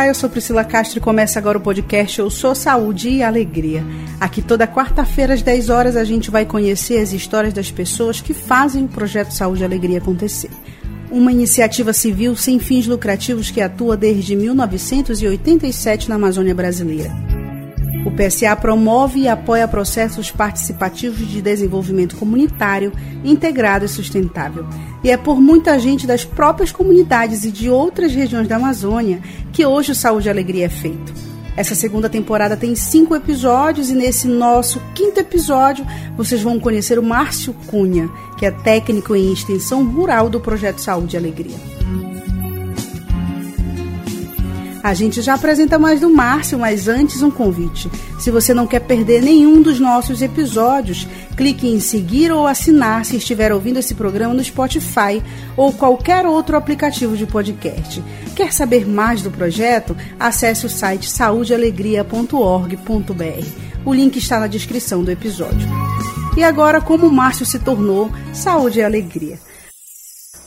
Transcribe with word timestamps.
Olá, 0.00 0.08
eu 0.08 0.14
sou 0.14 0.30
Priscila 0.30 0.64
Castro 0.64 0.96
e 0.96 1.00
começa 1.02 1.38
agora 1.38 1.58
o 1.58 1.60
podcast 1.60 2.18
Eu 2.18 2.30
Sou 2.30 2.54
Saúde 2.54 3.10
e 3.10 3.22
Alegria. 3.22 3.84
Aqui 4.18 4.40
toda 4.40 4.66
quarta-feira 4.66 5.34
às 5.34 5.42
10 5.42 5.68
horas 5.68 5.94
a 5.94 6.04
gente 6.04 6.30
vai 6.30 6.46
conhecer 6.46 7.02
as 7.02 7.12
histórias 7.12 7.52
das 7.52 7.70
pessoas 7.70 8.18
que 8.18 8.32
fazem 8.32 8.86
o 8.86 8.88
projeto 8.88 9.30
Saúde 9.30 9.60
e 9.60 9.64
Alegria 9.66 9.98
acontecer. 9.98 10.48
Uma 11.10 11.30
iniciativa 11.30 11.92
civil 11.92 12.34
sem 12.34 12.58
fins 12.58 12.86
lucrativos 12.86 13.50
que 13.50 13.60
atua 13.60 13.94
desde 13.94 14.34
1987 14.34 16.08
na 16.08 16.14
Amazônia 16.14 16.54
brasileira. 16.54 17.29
O 18.04 18.10
PSA 18.10 18.56
promove 18.56 19.20
e 19.20 19.28
apoia 19.28 19.68
processos 19.68 20.30
participativos 20.30 21.28
de 21.28 21.42
desenvolvimento 21.42 22.16
comunitário, 22.16 22.92
integrado 23.22 23.84
e 23.84 23.88
sustentável. 23.88 24.66
E 25.04 25.10
é 25.10 25.16
por 25.16 25.40
muita 25.40 25.78
gente 25.78 26.06
das 26.06 26.24
próprias 26.24 26.72
comunidades 26.72 27.44
e 27.44 27.50
de 27.50 27.68
outras 27.68 28.14
regiões 28.14 28.48
da 28.48 28.56
Amazônia 28.56 29.20
que 29.52 29.66
hoje 29.66 29.92
o 29.92 29.94
Saúde 29.94 30.28
e 30.28 30.30
Alegria 30.30 30.66
é 30.66 30.68
feito. 30.70 31.12
Essa 31.56 31.74
segunda 31.74 32.08
temporada 32.08 32.56
tem 32.56 32.74
cinco 32.74 33.14
episódios 33.14 33.90
e 33.90 33.94
nesse 33.94 34.26
nosso 34.26 34.80
quinto 34.94 35.20
episódio 35.20 35.84
vocês 36.16 36.40
vão 36.40 36.58
conhecer 36.58 36.98
o 36.98 37.02
Márcio 37.02 37.52
Cunha, 37.66 38.08
que 38.38 38.46
é 38.46 38.50
técnico 38.50 39.14
em 39.14 39.32
extensão 39.32 39.84
rural 39.84 40.30
do 40.30 40.40
projeto 40.40 40.80
Saúde 40.80 41.16
e 41.16 41.18
Alegria. 41.18 41.79
A 44.82 44.94
gente 44.94 45.20
já 45.20 45.34
apresenta 45.34 45.78
mais 45.78 46.00
do 46.00 46.08
Márcio, 46.08 46.58
mas 46.58 46.88
antes 46.88 47.22
um 47.22 47.30
convite. 47.30 47.90
Se 48.18 48.30
você 48.30 48.54
não 48.54 48.66
quer 48.66 48.80
perder 48.80 49.22
nenhum 49.22 49.60
dos 49.60 49.78
nossos 49.78 50.22
episódios, 50.22 51.06
clique 51.36 51.68
em 51.68 51.80
seguir 51.80 52.32
ou 52.32 52.46
assinar 52.46 53.04
se 53.04 53.16
estiver 53.16 53.52
ouvindo 53.52 53.78
esse 53.78 53.94
programa 53.94 54.32
no 54.32 54.42
Spotify 54.42 55.22
ou 55.54 55.72
qualquer 55.72 56.26
outro 56.26 56.56
aplicativo 56.56 57.14
de 57.16 57.26
podcast. 57.26 58.02
Quer 58.34 58.52
saber 58.52 58.88
mais 58.88 59.22
do 59.22 59.30
projeto? 59.30 59.94
Acesse 60.18 60.64
o 60.64 60.70
site 60.70 61.10
saudealegria.org.br. 61.10 63.46
O 63.84 63.92
link 63.92 64.16
está 64.16 64.40
na 64.40 64.46
descrição 64.46 65.04
do 65.04 65.10
episódio. 65.10 65.68
E 66.36 66.44
agora, 66.44 66.80
como 66.80 67.06
o 67.06 67.12
Márcio 67.12 67.44
se 67.44 67.58
tornou 67.58 68.10
Saúde 68.32 68.78
e 68.78 68.82
Alegria. 68.82 69.38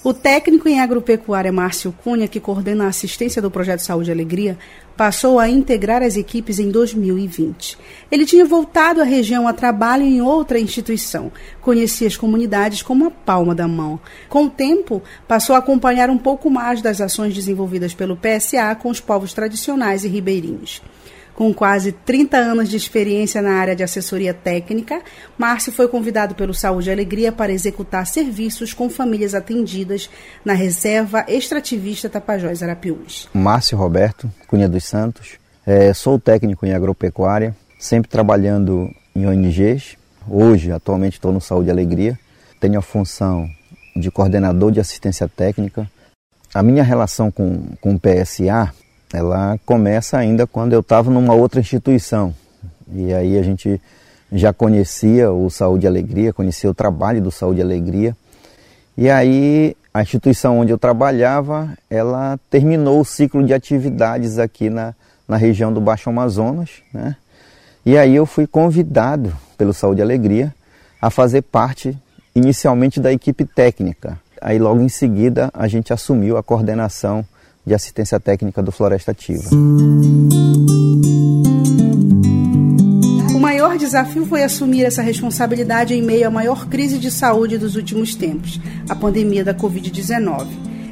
O 0.03 0.13
técnico 0.13 0.67
em 0.67 0.81
agropecuária 0.81 1.49
Márcio 1.49 1.95
Cunha, 2.03 2.27
que 2.27 2.37
coordena 2.37 2.83
a 2.83 2.87
assistência 2.89 3.41
do 3.41 3.49
projeto 3.49 3.79
Saúde 3.79 4.09
e 4.09 4.11
Alegria, 4.11 4.57
passou 4.97 5.39
a 5.39 5.47
integrar 5.47 6.03
as 6.03 6.17
equipes 6.17 6.59
em 6.59 6.69
2020. 6.69 7.77
Ele 8.11 8.25
tinha 8.25 8.43
voltado 8.43 8.99
à 8.99 9.05
região 9.05 9.47
a 9.47 9.53
trabalho 9.53 10.03
em 10.03 10.21
outra 10.21 10.59
instituição, 10.59 11.31
conhecia 11.61 12.05
as 12.05 12.17
comunidades 12.17 12.81
como 12.81 13.07
a 13.07 13.11
palma 13.11 13.55
da 13.55 13.65
mão. 13.65 13.97
Com 14.27 14.47
o 14.47 14.49
tempo, 14.49 15.01
passou 15.25 15.55
a 15.55 15.59
acompanhar 15.59 16.09
um 16.09 16.17
pouco 16.17 16.49
mais 16.49 16.81
das 16.81 16.99
ações 16.99 17.33
desenvolvidas 17.33 17.93
pelo 17.93 18.17
PSA 18.17 18.75
com 18.75 18.89
os 18.89 18.99
povos 18.99 19.33
tradicionais 19.33 20.03
e 20.03 20.09
ribeirinhos. 20.09 20.81
Com 21.35 21.51
quase 21.53 21.91
30 21.91 22.37
anos 22.37 22.69
de 22.69 22.77
experiência 22.77 23.41
na 23.41 23.53
área 23.53 23.75
de 23.75 23.81
assessoria 23.81 24.33
técnica, 24.33 25.01
Márcio 25.37 25.71
foi 25.71 25.87
convidado 25.87 26.35
pelo 26.35 26.53
Saúde 26.53 26.89
e 26.89 26.91
Alegria 26.91 27.31
para 27.31 27.51
executar 27.51 28.05
serviços 28.05 28.71
com 28.71 28.89
famílias 28.89 29.33
atendidas 29.33 30.09
na 30.45 30.53
reserva 30.53 31.25
extrativista 31.27 32.07
Tapajós 32.07 32.61
Arapiuns. 32.61 33.27
Márcio 33.33 33.77
Roberto 33.77 34.31
Cunha 34.47 34.69
dos 34.69 34.83
Santos, 34.83 35.39
é, 35.65 35.91
sou 35.93 36.19
técnico 36.19 36.65
em 36.65 36.73
agropecuária, 36.73 37.55
sempre 37.79 38.11
trabalhando 38.11 38.89
em 39.15 39.25
ONGs. 39.25 39.97
Hoje, 40.27 40.71
atualmente, 40.71 41.13
estou 41.13 41.31
no 41.31 41.41
Saúde 41.41 41.69
e 41.69 41.71
Alegria. 41.71 42.17
Tenho 42.59 42.77
a 42.77 42.81
função 42.81 43.49
de 43.95 44.11
coordenador 44.11 44.71
de 44.71 44.79
assistência 44.79 45.27
técnica. 45.27 45.89
A 46.53 46.61
minha 46.61 46.83
relação 46.83 47.31
com, 47.31 47.75
com 47.81 47.95
o 47.95 47.99
PSA 47.99 48.71
ela 49.13 49.59
começa 49.63 50.17
ainda 50.17 50.47
quando 50.47 50.73
eu 50.73 50.79
estava 50.79 51.11
numa 51.11 51.35
outra 51.35 51.59
instituição. 51.59 52.33
E 52.91 53.13
aí 53.13 53.37
a 53.37 53.43
gente 53.43 53.79
já 54.31 54.51
conhecia 54.51 55.31
o 55.31 55.49
Saúde 55.51 55.85
e 55.85 55.87
Alegria, 55.87 56.33
conhecia 56.33 56.69
o 56.69 56.73
trabalho 56.73 57.21
do 57.21 57.31
Saúde 57.31 57.59
e 57.59 57.63
Alegria. 57.63 58.17
E 58.97 59.09
aí 59.09 59.77
a 59.93 60.01
instituição 60.01 60.57
onde 60.57 60.73
eu 60.73 60.77
trabalhava, 60.79 61.77
ela 61.87 62.39
terminou 62.49 62.99
o 62.99 63.05
ciclo 63.05 63.45
de 63.45 63.53
atividades 63.53 64.39
aqui 64.39 64.67
na, 64.67 64.95
na 65.27 65.37
região 65.37 65.71
do 65.71 65.79
Baixo 65.79 66.09
Amazonas, 66.09 66.81
né? 66.91 67.15
E 67.85 67.97
aí 67.97 68.15
eu 68.15 68.25
fui 68.25 68.47
convidado 68.47 69.31
pelo 69.57 69.73
Saúde 69.73 69.99
e 69.99 70.01
Alegria 70.01 70.53
a 70.99 71.09
fazer 71.09 71.43
parte 71.43 71.95
inicialmente 72.33 72.99
da 72.99 73.13
equipe 73.13 73.45
técnica. 73.45 74.17
Aí 74.41 74.57
logo 74.57 74.81
em 74.81 74.89
seguida 74.89 75.51
a 75.53 75.67
gente 75.67 75.93
assumiu 75.93 76.37
a 76.37 76.43
coordenação 76.43 77.23
de 77.65 77.73
assistência 77.73 78.19
técnica 78.19 78.61
do 78.61 78.71
Floresta 78.71 79.11
Ativa. 79.11 79.49
O 83.33 83.39
maior 83.39 83.77
desafio 83.77 84.25
foi 84.25 84.43
assumir 84.43 84.83
essa 84.83 85.01
responsabilidade 85.01 85.93
em 85.93 86.01
meio 86.01 86.27
à 86.27 86.31
maior 86.31 86.67
crise 86.67 86.97
de 86.97 87.09
saúde 87.09 87.57
dos 87.57 87.75
últimos 87.75 88.15
tempos, 88.15 88.59
a 88.89 88.95
pandemia 88.95 89.43
da 89.43 89.53
Covid-19. 89.53 90.47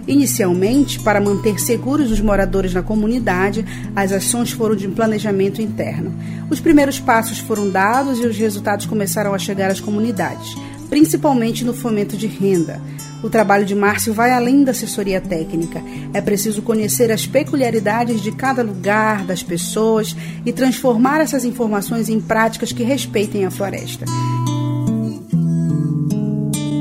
Inicialmente, 0.08 1.00
para 1.00 1.22
manter 1.22 1.60
seguros 1.60 2.12
os 2.12 2.20
moradores 2.20 2.74
na 2.74 2.82
comunidade, 2.82 3.64
as 3.96 4.12
ações 4.12 4.52
foram 4.52 4.76
de 4.76 4.88
planejamento 4.88 5.62
interno. 5.62 6.14
Os 6.50 6.60
primeiros 6.60 7.00
passos 7.00 7.40
foram 7.40 7.70
dados 7.70 8.20
e 8.20 8.26
os 8.26 8.36
resultados 8.36 8.86
começaram 8.86 9.34
a 9.34 9.40
chegar 9.40 9.70
às 9.70 9.80
comunidades, 9.80 10.56
principalmente 10.92 11.64
no 11.64 11.74
fomento 11.74 12.18
de 12.18 12.28
renda. 12.28 12.82
O 13.24 13.30
trabalho 13.30 13.66
de 13.66 13.74
Márcio 13.74 14.14
vai 14.14 14.32
além 14.32 14.62
da 14.62 14.72
assessoria 14.72 15.22
técnica. 15.22 15.82
É 16.14 16.20
preciso 16.20 16.62
conhecer 16.62 17.10
as 17.14 17.26
peculiaridades 17.26 18.20
de 18.20 18.30
cada 18.34 18.62
lugar, 18.62 19.24
das 19.24 19.42
pessoas 19.42 20.14
e 20.46 20.52
transformar 20.52 21.22
essas 21.22 21.46
informações 21.46 22.10
em 22.10 22.20
práticas 22.20 22.74
que 22.74 22.84
respeitem 22.84 23.46
a 23.46 23.52
floresta. 23.52 24.04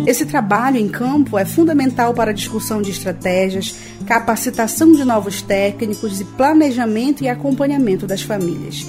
Esse 0.09 0.27
trabalho 0.27 0.77
em 0.77 0.89
campo 0.89 1.39
é 1.39 1.45
fundamental 1.45 2.13
para 2.13 2.33
a 2.33 2.35
discussão 2.35 2.83
de 2.83 2.91
estratégias, 2.91 3.77
capacitação 4.07 4.91
de 4.93 5.05
novos 5.05 5.41
técnicos 5.41 6.21
e 6.21 6.25
planejamento 6.25 7.23
e 7.23 7.29
acompanhamento 7.29 8.09
das 8.09 8.23
famílias. 8.23 8.85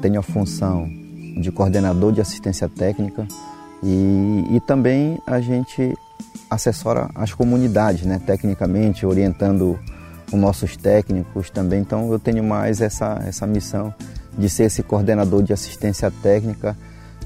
Tenho 0.00 0.20
a 0.20 0.22
função 0.22 0.90
de 1.36 1.52
coordenador 1.52 2.10
de 2.10 2.22
assistência 2.22 2.70
técnica 2.70 3.28
e, 3.82 4.46
e 4.50 4.60
também 4.60 5.18
a 5.26 5.40
gente 5.40 5.96
assessora 6.48 7.10
as 7.14 7.32
comunidades, 7.32 8.04
né, 8.04 8.20
tecnicamente, 8.24 9.04
orientando 9.06 9.78
os 10.32 10.38
nossos 10.38 10.76
técnicos 10.76 11.50
também. 11.50 11.80
Então 11.80 12.10
eu 12.12 12.18
tenho 12.18 12.44
mais 12.44 12.80
essa, 12.80 13.22
essa 13.26 13.46
missão 13.46 13.92
de 14.36 14.48
ser 14.48 14.64
esse 14.64 14.82
coordenador 14.82 15.42
de 15.42 15.52
assistência 15.52 16.10
técnica, 16.22 16.76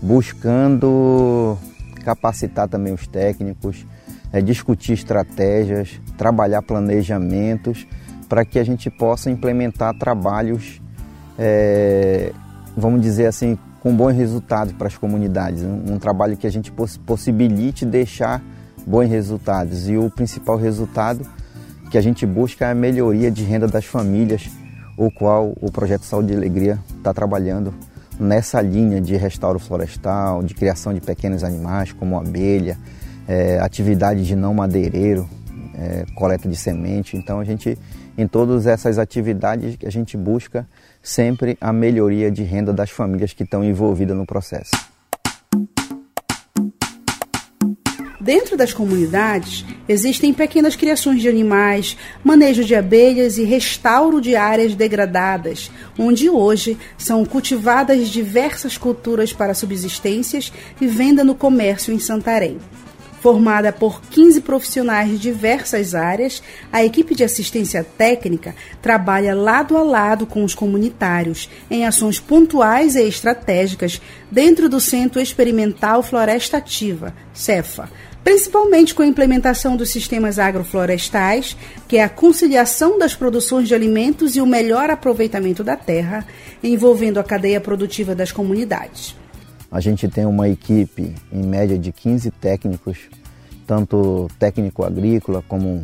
buscando 0.00 1.56
capacitar 2.04 2.68
também 2.68 2.92
os 2.92 3.06
técnicos, 3.06 3.84
é, 4.32 4.40
discutir 4.40 4.92
estratégias, 4.92 6.00
trabalhar 6.16 6.62
planejamentos 6.62 7.86
para 8.28 8.44
que 8.44 8.58
a 8.58 8.64
gente 8.64 8.90
possa 8.90 9.30
implementar 9.30 9.96
trabalhos, 9.98 10.80
é, 11.38 12.32
vamos 12.76 13.00
dizer 13.00 13.26
assim, 13.26 13.58
com 13.86 13.94
bons 13.94 14.16
resultados 14.16 14.72
para 14.72 14.88
as 14.88 14.98
comunidades. 14.98 15.62
Um, 15.62 15.94
um 15.94 15.96
trabalho 15.96 16.36
que 16.36 16.44
a 16.44 16.50
gente 16.50 16.72
poss 16.72 16.96
possibilite 16.96 17.86
deixar 17.86 18.42
bons 18.84 19.08
resultados. 19.08 19.88
E 19.88 19.96
o 19.96 20.10
principal 20.10 20.56
resultado 20.56 21.24
que 21.88 21.96
a 21.96 22.00
gente 22.00 22.26
busca 22.26 22.66
é 22.66 22.72
a 22.72 22.74
melhoria 22.74 23.30
de 23.30 23.44
renda 23.44 23.68
das 23.68 23.84
famílias, 23.84 24.50
o 24.98 25.08
qual 25.08 25.54
o 25.60 25.70
Projeto 25.70 26.02
Saúde 26.02 26.32
e 26.32 26.36
Alegria 26.36 26.80
está 26.98 27.14
trabalhando 27.14 27.72
nessa 28.18 28.60
linha 28.60 29.00
de 29.00 29.14
restauro 29.14 29.60
florestal, 29.60 30.42
de 30.42 30.52
criação 30.52 30.92
de 30.92 31.00
pequenos 31.00 31.44
animais 31.44 31.92
como 31.92 32.18
abelha, 32.18 32.76
é, 33.28 33.60
atividades 33.60 34.26
de 34.26 34.34
não 34.34 34.52
madeireiro, 34.52 35.28
é, 35.78 36.04
coleta 36.16 36.48
de 36.48 36.56
semente. 36.56 37.16
Então 37.16 37.38
a 37.38 37.44
gente, 37.44 37.78
em 38.18 38.26
todas 38.26 38.66
essas 38.66 38.98
atividades, 38.98 39.78
a 39.86 39.90
gente 39.90 40.16
busca 40.16 40.66
sempre 41.06 41.56
a 41.60 41.72
melhoria 41.72 42.32
de 42.32 42.42
renda 42.42 42.72
das 42.72 42.90
famílias 42.90 43.32
que 43.32 43.44
estão 43.44 43.62
envolvidas 43.62 44.16
no 44.16 44.26
processo. 44.26 44.72
Dentro 48.20 48.56
das 48.56 48.72
comunidades, 48.72 49.64
existem 49.88 50.34
pequenas 50.34 50.74
criações 50.74 51.22
de 51.22 51.28
animais, 51.28 51.96
manejo 52.24 52.64
de 52.64 52.74
abelhas 52.74 53.38
e 53.38 53.44
restauro 53.44 54.20
de 54.20 54.34
áreas 54.34 54.74
degradadas, 54.74 55.70
onde 55.96 56.28
hoje 56.28 56.76
são 56.98 57.24
cultivadas 57.24 58.08
diversas 58.08 58.76
culturas 58.76 59.32
para 59.32 59.54
subsistências 59.54 60.52
e 60.80 60.88
venda 60.88 61.22
no 61.22 61.36
comércio 61.36 61.94
em 61.94 62.00
Santarém. 62.00 62.58
Formada 63.26 63.72
por 63.72 64.00
15 64.02 64.40
profissionais 64.42 65.10
de 65.10 65.18
diversas 65.18 65.96
áreas, 65.96 66.40
a 66.72 66.84
equipe 66.84 67.12
de 67.12 67.24
assistência 67.24 67.82
técnica 67.82 68.54
trabalha 68.80 69.34
lado 69.34 69.76
a 69.76 69.82
lado 69.82 70.28
com 70.28 70.44
os 70.44 70.54
comunitários 70.54 71.50
em 71.68 71.84
ações 71.84 72.20
pontuais 72.20 72.94
e 72.94 73.02
estratégicas 73.02 74.00
dentro 74.30 74.68
do 74.68 74.78
Centro 74.78 75.20
Experimental 75.20 76.04
Floresta 76.04 76.58
Ativa, 76.58 77.12
CEFA, 77.34 77.90
principalmente 78.22 78.94
com 78.94 79.02
a 79.02 79.06
implementação 79.06 79.76
dos 79.76 79.90
sistemas 79.90 80.38
agroflorestais, 80.38 81.56
que 81.88 81.96
é 81.96 82.04
a 82.04 82.08
conciliação 82.08 82.96
das 82.96 83.16
produções 83.16 83.66
de 83.66 83.74
alimentos 83.74 84.36
e 84.36 84.40
o 84.40 84.46
melhor 84.46 84.88
aproveitamento 84.88 85.64
da 85.64 85.74
terra, 85.74 86.24
envolvendo 86.62 87.18
a 87.18 87.24
cadeia 87.24 87.60
produtiva 87.60 88.14
das 88.14 88.30
comunidades. 88.30 89.16
A 89.70 89.80
gente 89.80 90.08
tem 90.08 90.24
uma 90.24 90.48
equipe, 90.48 91.14
em 91.32 91.42
média, 91.42 91.78
de 91.78 91.92
15 91.92 92.30
técnicos, 92.30 92.98
tanto 93.66 94.28
técnico 94.38 94.84
agrícola 94.84 95.42
como 95.46 95.82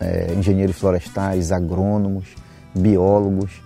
é, 0.00 0.34
engenheiros 0.36 0.76
florestais, 0.76 1.52
agrônomos, 1.52 2.26
biólogos. 2.74 3.62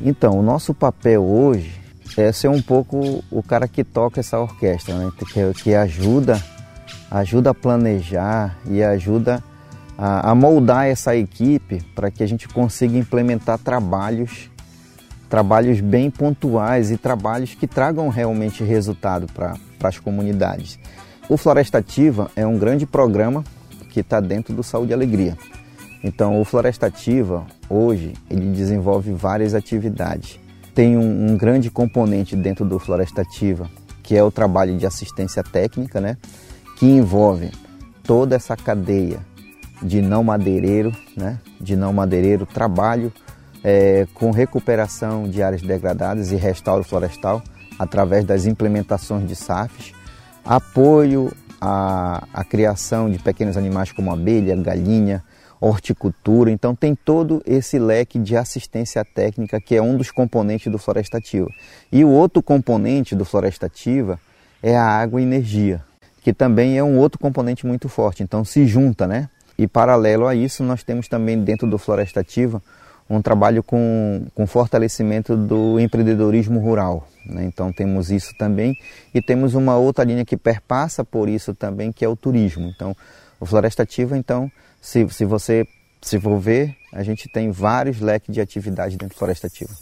Então, 0.00 0.38
o 0.38 0.42
nosso 0.42 0.74
papel 0.74 1.22
hoje 1.22 1.72
é 2.16 2.32
ser 2.32 2.48
um 2.48 2.62
pouco 2.62 3.22
o 3.30 3.42
cara 3.42 3.68
que 3.68 3.84
toca 3.84 4.20
essa 4.20 4.38
orquestra, 4.38 4.94
né? 4.94 5.10
que, 5.18 5.62
que 5.62 5.74
ajuda 5.74 6.42
ajuda 7.10 7.50
a 7.50 7.54
planejar 7.54 8.56
e 8.66 8.82
ajuda 8.82 9.42
a, 9.96 10.30
a 10.30 10.34
moldar 10.34 10.86
essa 10.86 11.16
equipe 11.16 11.82
para 11.94 12.10
que 12.10 12.22
a 12.22 12.26
gente 12.26 12.48
consiga 12.48 12.96
implementar 12.98 13.58
trabalhos, 13.58 14.50
trabalhos 15.28 15.80
bem 15.80 16.10
pontuais 16.10 16.90
e 16.90 16.96
trabalhos 16.96 17.54
que 17.54 17.66
tragam 17.66 18.08
realmente 18.08 18.62
resultado 18.62 19.26
para 19.32 19.56
as 19.82 19.98
comunidades. 19.98 20.78
O 21.28 21.36
Florestativa 21.36 22.30
é 22.36 22.46
um 22.46 22.58
grande 22.58 22.86
programa 22.86 23.42
que 23.90 24.00
está 24.00 24.20
dentro 24.20 24.54
do 24.54 24.62
Saúde 24.62 24.92
e 24.92 24.94
Alegria. 24.94 25.36
Então, 26.04 26.40
o 26.40 26.44
Florestativa, 26.44 27.44
hoje, 27.68 28.12
ele 28.30 28.52
desenvolve 28.52 29.12
várias 29.12 29.54
atividades. 29.54 30.38
Tem 30.74 30.96
um, 30.96 31.32
um 31.32 31.36
grande 31.36 31.70
componente 31.70 32.36
dentro 32.36 32.64
do 32.64 32.78
Florestativa, 32.78 33.68
que 34.02 34.14
é 34.14 34.22
o 34.22 34.30
trabalho 34.30 34.76
de 34.76 34.86
assistência 34.86 35.42
técnica, 35.42 36.00
né? 36.00 36.16
que 36.76 36.86
envolve 36.86 37.50
toda 38.04 38.36
essa 38.36 38.56
cadeia 38.56 39.18
de 39.82 40.00
não 40.00 40.22
madeireiro, 40.22 40.94
né? 41.16 41.40
de 41.60 41.74
não 41.74 41.92
madeireiro, 41.92 42.46
trabalho 42.46 43.12
é, 43.68 44.06
com 44.14 44.30
recuperação 44.30 45.28
de 45.28 45.42
áreas 45.42 45.60
degradadas 45.60 46.30
e 46.30 46.36
restauro 46.36 46.84
florestal 46.84 47.42
através 47.76 48.24
das 48.24 48.46
implementações 48.46 49.26
de 49.26 49.34
SAFs, 49.34 49.92
apoio 50.44 51.32
à, 51.60 52.22
à 52.32 52.44
criação 52.44 53.10
de 53.10 53.18
pequenos 53.18 53.56
animais 53.56 53.90
como 53.90 54.12
abelha, 54.12 54.54
galinha, 54.54 55.20
horticultura. 55.60 56.48
Então 56.48 56.76
tem 56.76 56.94
todo 56.94 57.42
esse 57.44 57.76
leque 57.76 58.20
de 58.20 58.36
assistência 58.36 59.04
técnica 59.04 59.60
que 59.60 59.74
é 59.74 59.82
um 59.82 59.96
dos 59.96 60.12
componentes 60.12 60.70
do 60.70 60.78
Florestativa. 60.78 61.48
E 61.90 62.04
o 62.04 62.08
outro 62.08 62.40
componente 62.40 63.16
do 63.16 63.24
Florestativa 63.24 64.16
é 64.62 64.76
a 64.76 64.84
água 64.84 65.20
e 65.20 65.24
energia 65.24 65.82
que 66.22 66.32
também 66.32 66.76
é 66.76 66.82
um 66.82 66.98
outro 66.98 67.20
componente 67.20 67.66
muito 67.66 67.88
forte. 67.88 68.22
Então 68.22 68.44
se 68.44 68.64
junta, 68.64 69.06
né? 69.08 69.28
E 69.58 69.66
paralelo 69.66 70.26
a 70.26 70.34
isso, 70.34 70.62
nós 70.62 70.82
temos 70.84 71.08
também 71.08 71.40
dentro 71.40 71.68
do 71.68 71.78
Floresta 71.78 72.20
Ativa 72.20 72.62
um 73.08 73.22
trabalho 73.22 73.62
com, 73.62 74.26
com 74.34 74.46
fortalecimento 74.46 75.36
do 75.36 75.78
empreendedorismo 75.78 76.58
rural. 76.60 77.08
Né? 77.24 77.44
Então 77.44 77.72
temos 77.72 78.10
isso 78.10 78.34
também 78.36 78.76
e 79.14 79.22
temos 79.22 79.54
uma 79.54 79.76
outra 79.76 80.04
linha 80.04 80.24
que 80.24 80.36
perpassa 80.36 81.04
por 81.04 81.28
isso 81.28 81.54
também, 81.54 81.92
que 81.92 82.04
é 82.04 82.08
o 82.08 82.16
turismo. 82.16 82.72
Então 82.74 82.96
o 83.38 83.46
Floresta 83.46 83.82
Ativa, 83.82 84.16
então, 84.16 84.50
se, 84.80 85.06
se 85.10 85.24
você 85.24 85.66
se 86.00 86.20
for 86.20 86.38
ver, 86.38 86.74
a 86.92 87.02
gente 87.02 87.28
tem 87.28 87.50
vários 87.50 88.00
leques 88.00 88.32
de 88.32 88.40
atividades 88.40 88.96
dentro 88.96 89.14
do 89.14 89.18
Floresta 89.18 89.46
Ativa. 89.46 89.72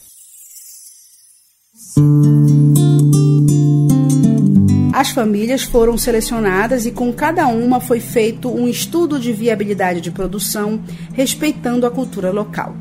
As 4.92 5.10
famílias 5.10 5.62
foram 5.62 5.98
selecionadas 5.98 6.86
e 6.86 6.92
com 6.92 7.12
cada 7.12 7.46
uma 7.48 7.80
foi 7.80 8.00
feito 8.00 8.48
um 8.48 8.66
estudo 8.66 9.18
de 9.18 9.32
viabilidade 9.32 10.00
de 10.00 10.10
produção, 10.10 10.82
respeitando 11.12 11.86
a 11.86 11.90
cultura 11.90 12.30
local. 12.30 12.74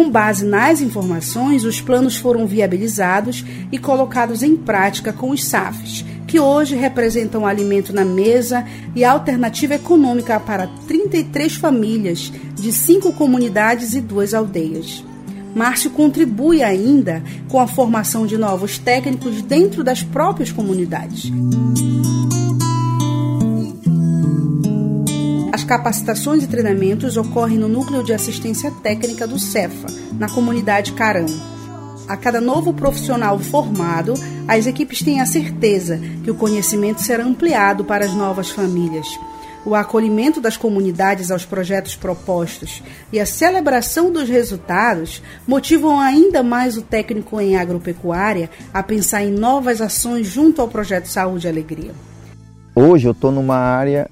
Com 0.00 0.08
base 0.08 0.46
nas 0.46 0.80
informações, 0.80 1.62
os 1.62 1.78
planos 1.78 2.16
foram 2.16 2.46
viabilizados 2.46 3.44
e 3.70 3.76
colocados 3.76 4.42
em 4.42 4.56
prática 4.56 5.12
com 5.12 5.28
os 5.28 5.44
SAFs, 5.44 6.06
que 6.26 6.40
hoje 6.40 6.74
representam 6.74 7.46
alimento 7.46 7.92
na 7.92 8.02
mesa 8.02 8.64
e 8.96 9.04
alternativa 9.04 9.74
econômica 9.74 10.40
para 10.40 10.68
33 10.88 11.54
famílias 11.56 12.32
de 12.54 12.72
cinco 12.72 13.12
comunidades 13.12 13.92
e 13.92 14.00
duas 14.00 14.32
aldeias. 14.32 15.04
Márcio 15.54 15.90
contribui 15.90 16.62
ainda 16.62 17.22
com 17.50 17.60
a 17.60 17.66
formação 17.66 18.26
de 18.26 18.38
novos 18.38 18.78
técnicos 18.78 19.42
dentro 19.42 19.84
das 19.84 20.02
próprias 20.02 20.50
comunidades. 20.50 21.30
Capacitações 25.70 26.42
e 26.42 26.48
treinamentos 26.48 27.16
ocorrem 27.16 27.56
no 27.56 27.68
Núcleo 27.68 28.02
de 28.02 28.12
Assistência 28.12 28.72
Técnica 28.82 29.24
do 29.24 29.38
CEFA, 29.38 29.86
na 30.18 30.28
comunidade 30.28 30.94
Carão. 30.94 31.26
A 32.08 32.16
cada 32.16 32.40
novo 32.40 32.74
profissional 32.74 33.38
formado, 33.38 34.14
as 34.48 34.66
equipes 34.66 35.00
têm 35.00 35.20
a 35.20 35.26
certeza 35.26 36.00
que 36.24 36.30
o 36.32 36.34
conhecimento 36.34 37.00
será 37.00 37.22
ampliado 37.22 37.84
para 37.84 38.04
as 38.04 38.12
novas 38.12 38.50
famílias 38.50 39.06
o 39.64 39.74
acolhimento 39.74 40.40
das 40.40 40.56
comunidades 40.56 41.30
aos 41.30 41.44
projetos 41.44 41.94
propostos 41.94 42.82
e 43.12 43.20
a 43.20 43.26
celebração 43.26 44.10
dos 44.10 44.26
resultados 44.26 45.22
motivam 45.46 46.00
ainda 46.00 46.42
mais 46.42 46.78
o 46.78 46.82
técnico 46.82 47.38
em 47.38 47.56
agropecuária 47.58 48.48
a 48.72 48.82
pensar 48.82 49.22
em 49.22 49.30
novas 49.30 49.82
ações 49.82 50.26
junto 50.26 50.62
ao 50.62 50.68
projeto 50.68 51.04
Saúde 51.06 51.46
e 51.46 51.50
Alegria. 51.50 51.92
Hoje 52.74 53.06
eu 53.06 53.12
estou 53.12 53.30
numa 53.30 53.56
área 53.56 54.08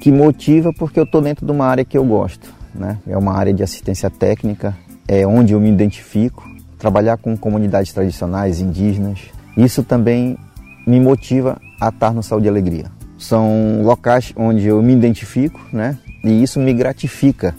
que 0.00 0.12
motiva 0.12 0.72
porque 0.72 0.98
eu 0.98 1.04
estou 1.04 1.20
dentro 1.20 1.44
de 1.44 1.52
uma 1.52 1.66
área 1.66 1.84
que 1.84 1.98
eu 1.98 2.04
gosto. 2.04 2.52
Né? 2.74 2.98
É 3.06 3.16
uma 3.16 3.32
área 3.32 3.52
de 3.52 3.62
assistência 3.62 4.08
técnica, 4.10 4.76
é 5.06 5.26
onde 5.26 5.52
eu 5.52 5.60
me 5.60 5.70
identifico. 5.70 6.48
Trabalhar 6.78 7.16
com 7.16 7.36
comunidades 7.36 7.92
tradicionais, 7.92 8.60
indígenas, 8.60 9.18
isso 9.56 9.82
também 9.82 10.38
me 10.86 11.00
motiva 11.00 11.60
a 11.80 11.88
estar 11.88 12.14
no 12.14 12.22
Saúde 12.22 12.46
e 12.46 12.48
Alegria. 12.48 12.86
São 13.18 13.82
locais 13.82 14.32
onde 14.36 14.66
eu 14.66 14.80
me 14.80 14.92
identifico, 14.92 15.60
né? 15.72 15.98
E 16.22 16.40
isso 16.40 16.60
me 16.60 16.72
gratifica. 16.72 17.54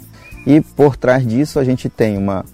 E 0.47 0.62
por 0.62 0.95
trás 0.95 1.27
disso 1.27 1.59
a 1.59 1.65
gente 1.65 1.89
tem 1.89 2.18
uma, 2.18 2.45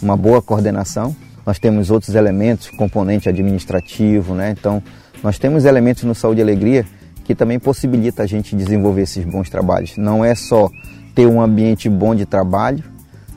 uma 0.00 0.16
boa 0.16 0.40
coordenação. 0.40 1.14
Nós 1.44 1.58
temos 1.58 1.90
outros 1.90 2.14
elementos, 2.14 2.70
componente 2.70 3.28
administrativo, 3.28 4.34
né? 4.34 4.54
Então, 4.58 4.82
nós 5.22 5.38
temos 5.38 5.66
elementos 5.66 6.04
no 6.04 6.14
Saúde 6.14 6.40
e 6.40 6.42
Alegria 6.42 6.86
que 7.24 7.34
também 7.34 7.58
possibilita 7.58 8.22
a 8.22 8.26
gente 8.26 8.54
desenvolver 8.54 9.02
esses 9.02 9.24
bons 9.24 9.48
trabalhos. 9.50 9.96
Não 9.96 10.24
é 10.24 10.34
só 10.34 10.70
ter 11.14 11.26
um 11.26 11.40
ambiente 11.40 11.88
bom 11.88 12.14
de 12.14 12.26
trabalho, 12.26 12.84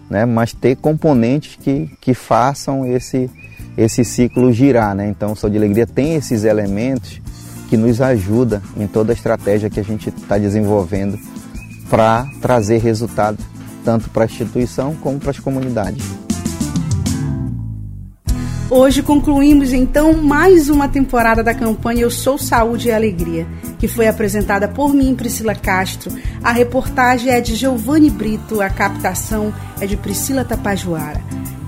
né? 0.09 0.25
Mas 0.25 0.53
ter 0.53 0.75
componentes 0.75 1.55
que, 1.55 1.89
que 2.01 2.13
façam 2.13 2.85
esse, 2.85 3.29
esse 3.77 4.03
ciclo 4.03 4.51
girar, 4.51 4.93
né? 4.93 5.07
Então, 5.07 5.31
o 5.31 5.35
Saúde 5.35 5.55
e 5.55 5.59
Alegria 5.59 5.87
tem 5.87 6.15
esses 6.15 6.43
elementos 6.43 7.21
que 7.69 7.77
nos 7.77 8.01
ajuda 8.01 8.61
em 8.77 8.87
toda 8.87 9.11
a 9.11 9.15
estratégia 9.15 9.69
que 9.69 9.79
a 9.79 9.83
gente 9.83 10.09
está 10.09 10.37
desenvolvendo 10.37 11.17
para 11.89 12.25
trazer 12.41 12.79
resultado 12.79 13.37
tanto 13.83 14.09
para 14.09 14.23
a 14.23 14.25
instituição 14.25 14.95
como 14.95 15.17
para 15.17 15.31
as 15.31 15.39
comunidades. 15.39 16.03
Hoje 18.69 19.01
concluímos 19.01 19.71
então 19.71 20.11
mais 20.11 20.67
uma 20.69 20.89
temporada 20.89 21.41
da 21.41 21.53
campanha 21.53 22.01
Eu 22.01 22.11
Sou 22.11 22.37
Saúde 22.37 22.89
e 22.89 22.91
Alegria, 22.91 23.47
que 23.79 23.87
foi 23.87 24.07
apresentada 24.07 24.67
por 24.67 24.93
mim, 24.93 25.15
Priscila 25.15 25.55
Castro. 25.55 26.11
A 26.43 26.51
reportagem 26.51 27.31
é 27.31 27.41
de 27.41 27.55
Giovanni 27.55 28.09
Brito, 28.09 28.61
a 28.61 28.69
captação 28.69 29.53
é 29.79 29.85
de 29.85 29.97
Priscila 29.97 30.43
Tapajoara. 30.43 31.21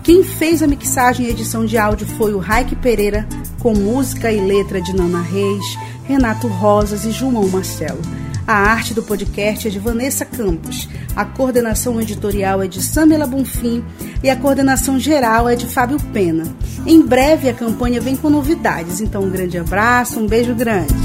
Quem 0.04 0.24
fez 0.24 0.64
a 0.64 0.68
mixagem 0.68 1.28
e 1.28 1.30
edição 1.30 1.66
de 1.66 1.78
áudio 1.78 2.08
foi 2.18 2.34
o 2.34 2.40
Raik 2.40 2.76
Pereira, 2.78 3.28
com 3.60 3.74
música 3.74 4.32
e 4.32 4.40
letra 4.40 4.82
de 4.82 4.96
Nana 4.96 5.22
Reis, 5.22 5.78
Renato 6.06 6.48
Rosas 6.48 7.06
e 7.06 7.12
João 7.12 7.48
Marcelo. 7.48 8.02
A 8.48 8.56
arte 8.56 8.96
do 8.96 9.04
podcast 9.04 9.68
é 9.68 9.70
de 9.70 9.78
Vanessa 9.78 10.26
Campos. 10.26 10.90
A 11.16 11.24
coordenação 11.24 12.02
editorial 12.02 12.64
é 12.64 12.68
de 12.68 12.82
Samela 12.82 13.28
Bonfim 13.28 13.84
e 14.24 14.30
a 14.32 14.36
coordenação 14.36 15.00
geral 15.00 15.48
é 15.48 15.56
de 15.56 15.68
Fábio 15.68 16.00
Pena. 16.12 16.46
Em 16.84 17.00
breve 17.00 17.48
a 17.48 17.54
campanha 17.54 18.02
vem 18.02 18.16
com 18.16 18.28
novidades, 18.28 19.02
então 19.02 19.22
um 19.22 19.30
grande 19.30 19.60
abraço, 19.60 20.20
um 20.20 20.26
beijo 20.26 20.56
grande. 20.56 20.96